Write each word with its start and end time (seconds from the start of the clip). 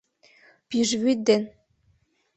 Пӱжвӱд 0.69 1.19
ден 1.27 1.43